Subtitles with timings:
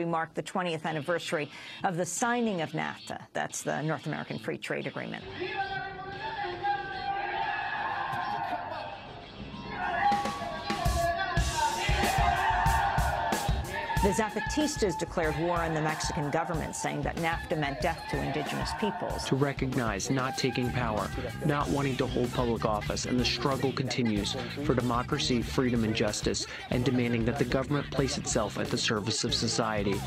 [0.00, 1.50] we mark the 20th anniversary
[1.84, 3.20] of the signing of NAFTA.
[3.34, 5.22] That's the North American Free Trade Agreement.
[14.02, 18.70] The Zapatistas declared war on the Mexican government, saying that NAFTA meant death to indigenous
[18.80, 19.26] peoples.
[19.26, 21.10] To recognize not taking power,
[21.44, 26.46] not wanting to hold public office, and the struggle continues for democracy, freedom, and justice,
[26.70, 30.00] and demanding that the government place itself at the service of society.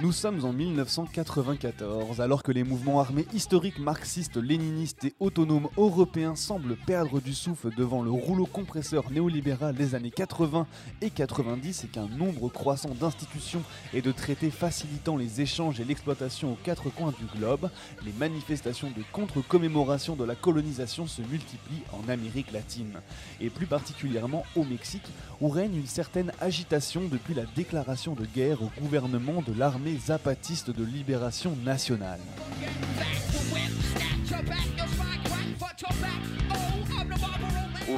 [0.00, 6.36] Nous sommes en 1994, alors que les mouvements armés historiques marxistes, léninistes et autonomes européens
[6.36, 10.68] semblent perdre du souffle devant le rouleau compresseur néolibéral des années 80
[11.00, 16.52] et 90 et qu'un nombre croissant d'institutions et de traités facilitant les échanges et l'exploitation
[16.52, 17.68] aux quatre coins du globe,
[18.06, 23.00] les manifestations de contre-commémoration de la colonisation se multiplient en Amérique latine,
[23.40, 25.08] et plus particulièrement au Mexique,
[25.40, 30.70] où règne une certaine agitation depuis la déclaration de guerre au gouvernement de l'armée zapatiste
[30.70, 32.20] de libération nationale.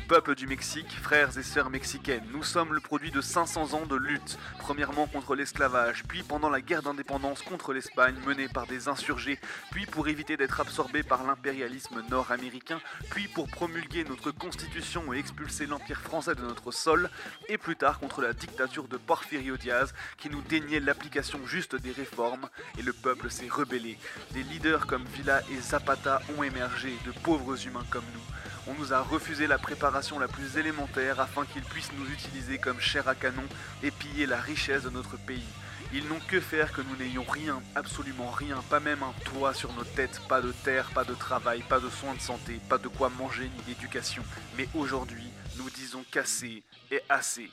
[0.01, 3.85] Au peuple du Mexique, frères et sœurs mexicaines, nous sommes le produit de 500 ans
[3.85, 8.89] de lutte, premièrement contre l'esclavage, puis pendant la guerre d'indépendance contre l'Espagne menée par des
[8.89, 9.39] insurgés,
[9.71, 15.67] puis pour éviter d'être absorbés par l'impérialisme nord-américain, puis pour promulguer notre constitution et expulser
[15.67, 17.11] l'empire français de notre sol,
[17.49, 21.93] et plus tard contre la dictature de Porfirio Diaz qui nous déniait l'application juste des
[21.93, 22.49] réformes,
[22.79, 23.99] et le peuple s'est rebellé.
[24.31, 28.40] Des leaders comme Villa et Zapata ont émergé, de pauvres humains comme nous.
[28.67, 32.81] On nous a refusé la préparation la plus élémentaire afin qu'ils puissent nous utiliser comme
[32.81, 33.45] chair à canon
[33.83, 35.47] et piller la richesse de notre pays.
[35.93, 39.73] Ils n'ont que faire que nous n'ayons rien, absolument rien, pas même un toit sur
[39.73, 42.87] nos têtes, pas de terre, pas de travail, pas de soins de santé, pas de
[42.87, 44.23] quoi manger ni d'éducation.
[44.57, 47.51] Mais aujourd'hui, nous disons qu'assez et assez.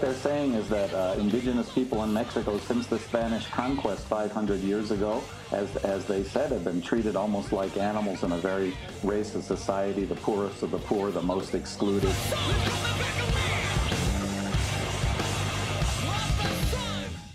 [0.00, 4.60] What they're saying is that uh, indigenous people in Mexico, since the Spanish conquest 500
[4.60, 5.22] years ago,
[5.52, 8.72] as, as they said, have been treated almost like animals in a very
[9.02, 12.14] racist society, the poorest of the poor, the most excluded.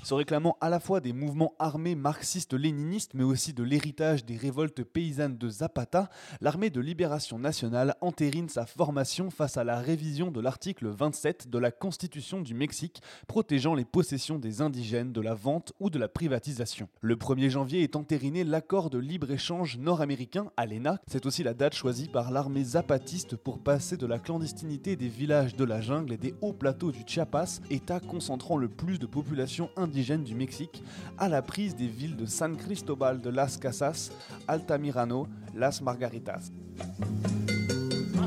[0.06, 4.84] Se réclamant à la fois des mouvements armés marxistes-léninistes, mais aussi de l'héritage des révoltes
[4.84, 6.12] paysannes de Zapata,
[6.42, 11.58] l'armée de libération nationale entérine sa formation face à la révision de l'article 27 de
[11.58, 16.08] la Constitution du Mexique, protégeant les possessions des indigènes de la vente ou de la
[16.08, 16.88] privatisation.
[17.02, 21.00] Le 1er janvier est entériné l'accord de libre-échange nord-américain, ALENA.
[21.08, 25.56] C'est aussi la date choisie par l'armée zapatiste pour passer de la clandestinité des villages
[25.56, 29.72] de la jungle et des hauts plateaux du Chiapas, état concentrant le plus de population
[29.76, 30.84] indigène du Mexique
[31.18, 34.12] à la prise des villes de San Cristobal de las Casas,
[34.46, 36.52] Altamirano, Las Margaritas.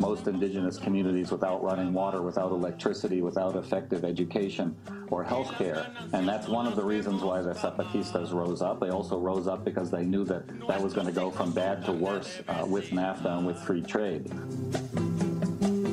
[0.01, 4.75] Most indigenous communities without running water, without electricity, without effective education
[5.11, 5.87] or health care.
[6.15, 8.81] And that's one of the reasons why the Zapatistas rose up.
[8.81, 11.85] They also rose up because they knew that that was going to go from bad
[11.85, 14.31] to worse uh, with NAFTA and with free trade.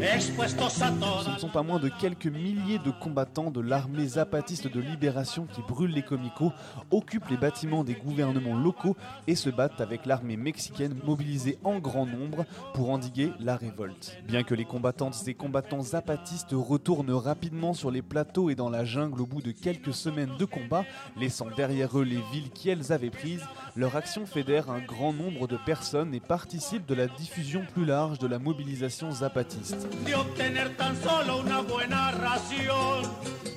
[0.05, 5.47] Ce ne sont pas moins de quelques milliers de combattants de l'armée zapatiste de libération
[5.51, 6.51] qui brûlent les comicos,
[6.91, 8.95] occupent les bâtiments des gouvernements locaux
[9.25, 12.45] et se battent avec l'armée mexicaine mobilisée en grand nombre
[12.75, 14.17] pour endiguer la révolte.
[14.27, 18.85] Bien que les combattantes et combattants zapatistes retournent rapidement sur les plateaux et dans la
[18.85, 20.85] jungle au bout de quelques semaines de combat,
[21.17, 23.45] laissant derrière eux les villes qu'elles avaient prises,
[23.75, 28.19] leur action fédère un grand nombre de personnes et participe de la diffusion plus large
[28.19, 29.87] de la mobilisation zapatiste.
[30.03, 33.11] De obtener tan solo una buena ración.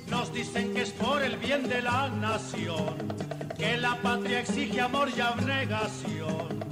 [0.08, 2.96] Nos dicen que es por el bien de la nación,
[3.56, 6.67] que la patria exige amor y abnegación.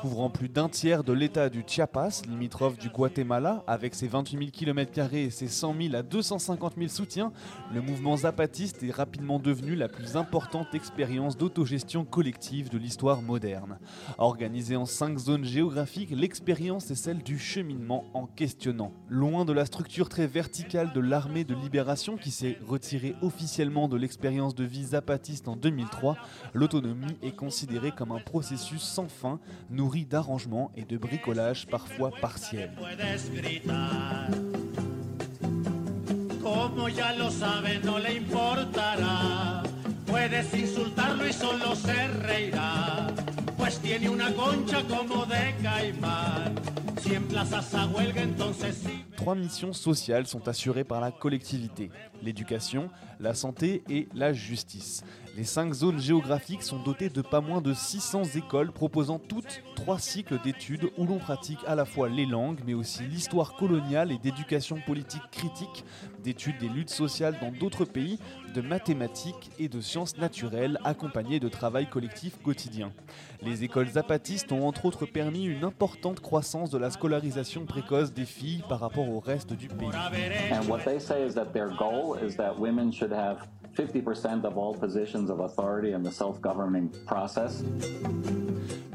[0.00, 4.50] Couvrant plus d'un tiers de l'état du Chiapas, limitrophe du Guatemala, avec ses 28 000
[4.50, 7.30] km et ses 100 000 à 250 000 soutiens,
[7.74, 13.78] le mouvement zapatiste est rapidement devenu la plus importante expérience d'autogestion collective de l'histoire moderne.
[14.16, 18.92] Organisée en cinq zones géographiques, l'expérience est celle du cheminement en questionnant.
[19.10, 23.96] Loin de la structure très verticale de l'armée de libération qui s'est retirée officiellement de
[23.98, 26.16] l'expérience de vie zapatiste en 2003,
[26.54, 32.12] l'autonomie est considérée considéré comme un processus sans fin, nourri d'arrangements et de bricolage parfois
[32.20, 32.70] partiels.
[36.40, 39.64] Como ya lo sabe, no le importará.
[40.06, 43.08] Puedes insultarlo y solo se reirá.
[43.56, 46.54] Pues tiene una concha como de caimán.
[47.02, 49.07] Si emplazas a huelga, entonces sí.
[49.18, 51.90] Trois missions sociales sont assurées par la collectivité
[52.22, 55.02] l'éducation, la santé et la justice.
[55.36, 59.98] Les cinq zones géographiques sont dotées de pas moins de 600 écoles proposant toutes trois
[59.98, 64.18] cycles d'études où l'on pratique à la fois les langues mais aussi l'histoire coloniale et
[64.18, 65.84] d'éducation politique critique,
[66.24, 68.18] d'études des luttes sociales dans d'autres pays,
[68.52, 72.92] de mathématiques et de sciences naturelles accompagnées de travail collectif quotidien.
[73.42, 78.24] Les écoles zapatistes ont entre autres permis une importante croissance de la scolarisation précoce des
[78.24, 79.90] filles par rapport au reste du pays.
[80.50, 84.58] And what they say is that their goal is that women should have 50% of
[84.58, 87.62] all positions of authority in the self-governing process.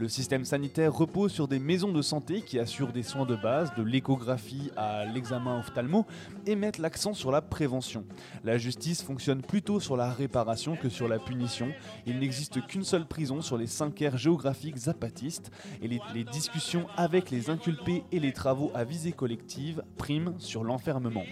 [0.03, 3.74] Le système sanitaire repose sur des maisons de santé qui assurent des soins de base,
[3.77, 6.06] de l'échographie à l'examen ophtalmo,
[6.45, 8.03] et mettent l'accent sur la prévention.
[8.44, 11.69] La justice fonctionne plutôt sur la réparation que sur la punition.
[12.06, 15.51] Il n'existe qu'une seule prison sur les cinq aires géographiques zapatistes,
[15.81, 20.65] et les, les discussions avec les inculpés et les travaux à visée collective priment sur
[20.65, 21.24] l'enfermement.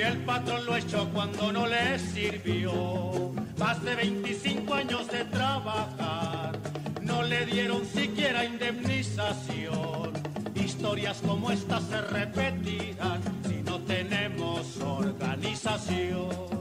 [0.00, 3.34] Y el patrón lo echó cuando no le sirvió.
[3.58, 6.58] Más de 25 años de trabajar,
[7.02, 10.12] no le dieron siquiera indemnización.
[10.54, 16.59] Historias como estas se repetirán si no tenemos organización.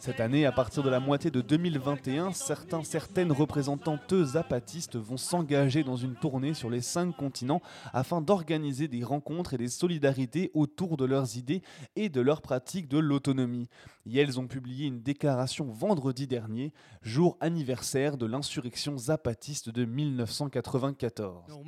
[0.00, 5.84] Cette année, à partir de la moitié de 2021, certains, certaines représentantes zapatistes vont s'engager
[5.84, 7.60] dans une tournée sur les cinq continents
[7.92, 11.62] afin d'organiser des rencontres et des solidarités autour de leurs idées
[11.96, 13.68] et de leur pratique de l'autonomie.
[14.06, 16.72] Et elles ont publié une déclaration vendredi dernier,
[17.02, 21.44] jour anniversaire de l'insurrection zapatiste de 1994.
[21.48, 21.62] No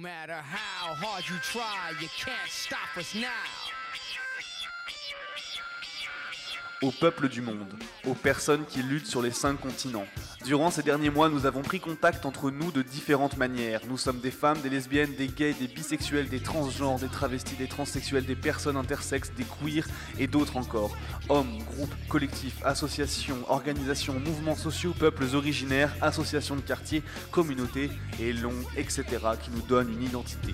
[6.82, 7.75] Au peuple du monde,
[8.08, 10.05] aux personnes qui luttent sur les cinq continents.
[10.44, 13.82] Durant ces derniers mois, nous avons pris contact entre nous de différentes manières.
[13.88, 17.69] Nous sommes des femmes, des lesbiennes, des gays, des bisexuels, des transgenres, des travestis, des
[17.69, 19.87] transsexuels, des personnes intersexes, des queers
[20.19, 20.96] et d'autres encore.
[21.29, 28.64] Hommes, groupes, collectifs, associations, organisations, mouvements sociaux, peuples originaires, associations de quartiers, communautés et longs,
[28.76, 29.05] etc.
[29.40, 30.52] qui nous donnent une identité.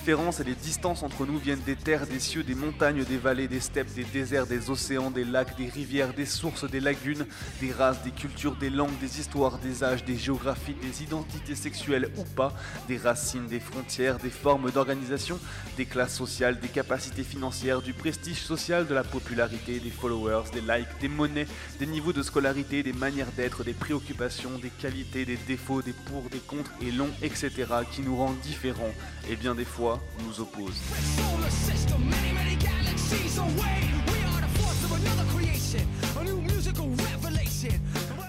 [0.00, 3.48] Différences et les distances entre nous viennent des terres, des cieux, des montagnes, des vallées,
[3.48, 7.26] des steppes, des déserts, des océans, des lacs, des rivières, des sources, des lagunes,
[7.60, 12.08] des races, des cultures, des langues, des histoires, des âges, des géographies, des identités sexuelles
[12.16, 12.54] ou pas,
[12.88, 15.38] des racines, des frontières, des formes d'organisation,
[15.76, 20.62] des classes sociales, des capacités financières, du prestige social, de la popularité, des followers, des
[20.62, 21.46] likes, des monnaies,
[21.78, 26.22] des niveaux de scolarité, des manières d'être, des préoccupations, des qualités, des défauts, des pour,
[26.30, 27.50] des contre et longs, etc.
[27.92, 28.94] qui nous rendent différents
[29.28, 29.89] et bien des fois
[30.26, 30.80] nous opposent.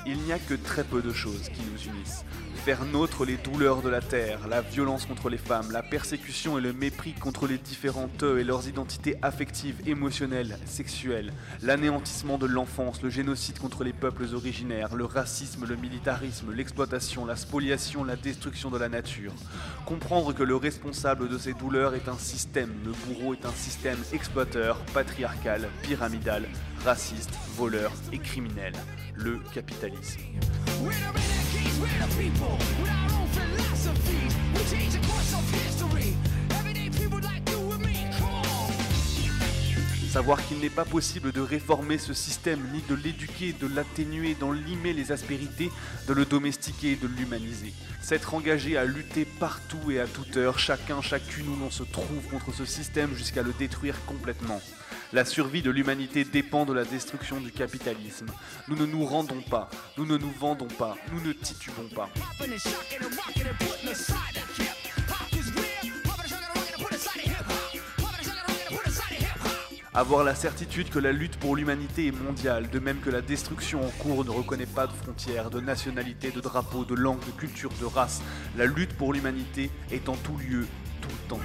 [0.06, 2.26] Il n'y a que très peu de choses qui nous unissent.
[2.66, 6.62] Faire nôtre les douleurs de la terre, la violence contre les femmes, la persécution et
[6.62, 13.02] le mépris contre les différentes eux et leurs identités affectives, émotionnelles, sexuelles, l'anéantissement de l'enfance,
[13.02, 18.70] le génocide contre les peuples originaires, le racisme, le militarisme, l'exploitation, la spoliation, la destruction
[18.70, 19.34] de la nature.
[19.88, 23.98] Comprendre que le responsable de ces douleurs est un système, le bourreau est un système
[24.14, 26.48] exploiteur, patriarcal, pyramidal,
[26.86, 28.74] raciste, voleur et criminel,
[29.16, 30.22] le capitalisme.
[30.84, 34.51] We're the renegades, we're the people with our own philosophies.
[40.12, 44.52] Savoir qu'il n'est pas possible de réformer ce système, ni de l'éduquer, de l'atténuer, d'en
[44.52, 45.72] limer les aspérités,
[46.06, 47.74] de le domestiquer et de l'humaniser.
[48.02, 52.28] S'être engagé à lutter partout et à toute heure, chacun, chacune où l'on se trouve
[52.30, 54.60] contre ce système jusqu'à le détruire complètement.
[55.14, 58.28] La survie de l'humanité dépend de la destruction du capitalisme.
[58.68, 62.10] Nous ne nous rendons pas, nous ne nous vendons pas, nous ne titubons pas.
[69.94, 73.86] Avoir la certitude que la lutte pour l'humanité est mondiale, de même que la destruction
[73.86, 77.72] en cours ne reconnaît pas de frontières, de nationalité, de drapeau, de langue, de culture,
[77.82, 78.22] de race.
[78.58, 80.66] La lutte pour l'humanité est en tout lieu,
[81.02, 81.40] tout le temps.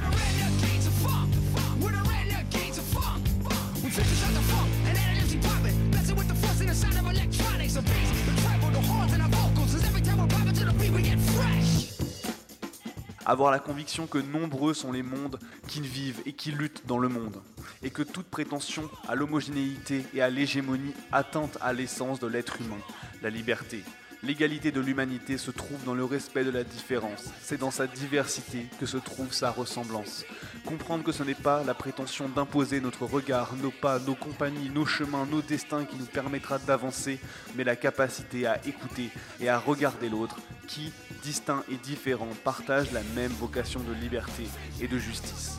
[13.28, 17.08] Avoir la conviction que nombreux sont les mondes qui vivent et qui luttent dans le
[17.08, 17.42] monde,
[17.82, 22.78] et que toute prétention à l'homogénéité et à l'hégémonie atteinte à l'essence de l'être humain,
[23.22, 23.82] la liberté,
[24.26, 27.26] L'égalité de l'humanité se trouve dans le respect de la différence.
[27.42, 30.24] C'est dans sa diversité que se trouve sa ressemblance.
[30.64, 34.84] Comprendre que ce n'est pas la prétention d'imposer notre regard, nos pas, nos compagnies, nos
[34.84, 37.20] chemins, nos destins qui nous permettra d'avancer,
[37.54, 40.92] mais la capacité à écouter et à regarder l'autre qui,
[41.22, 44.42] distinct et différent, partage la même vocation de liberté
[44.80, 45.58] et de justice.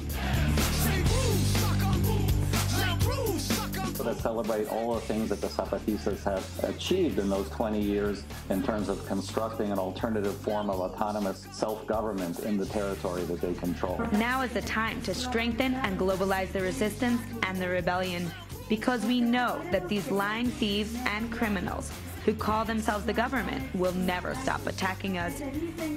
[4.08, 8.64] That celebrate all the things that the Zapatistas have achieved in those 20 years in
[8.64, 14.00] terms of constructing an alternative form of autonomous self-government in the territory that they control.
[14.14, 18.32] Now is the time to strengthen and globalize the resistance and the rebellion
[18.70, 21.92] because we know that these lying thieves and criminals
[22.28, 25.42] who call themselves the government will never stop attacking us.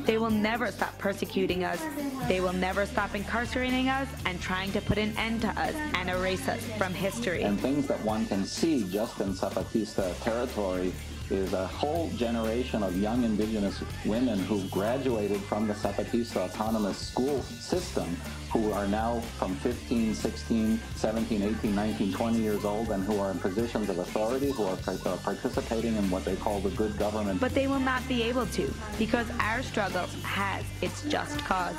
[0.07, 1.83] They will never stop persecuting us.
[2.29, 6.09] They will never stop incarcerating us and trying to put an end to us and
[6.09, 7.43] erase us from history.
[7.43, 10.93] And things that one can see just in Zapatista territory
[11.31, 17.43] is a whole generation of young indigenous women who graduated from the Zapatista autonomous school
[17.43, 18.17] system
[18.52, 23.30] who are now from 15, 16, 17, 18, 19, 20 years old and who are
[23.30, 27.40] in positions of authority, who are uh, participating in what they call the good government.
[27.40, 31.76] But they will not be able to because our struggle has its just cause.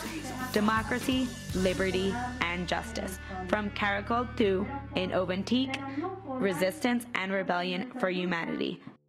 [0.53, 3.19] Democracy, liberty, and justice.
[3.47, 5.77] From Caracol to in Oventique,
[6.25, 8.81] resistance and rebellion for humanity.